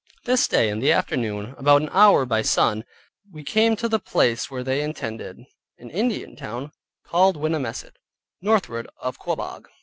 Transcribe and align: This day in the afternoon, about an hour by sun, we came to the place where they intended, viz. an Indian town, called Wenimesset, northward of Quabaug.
This 0.25 0.47
day 0.47 0.69
in 0.69 0.79
the 0.79 0.91
afternoon, 0.91 1.53
about 1.59 1.83
an 1.83 1.89
hour 1.91 2.25
by 2.25 2.41
sun, 2.41 2.85
we 3.31 3.43
came 3.43 3.75
to 3.75 3.87
the 3.87 3.99
place 3.99 4.49
where 4.49 4.63
they 4.63 4.81
intended, 4.81 5.35
viz. 5.37 5.45
an 5.77 5.91
Indian 5.91 6.35
town, 6.35 6.71
called 7.05 7.37
Wenimesset, 7.37 7.97
northward 8.41 8.89
of 8.99 9.19
Quabaug. 9.19 9.67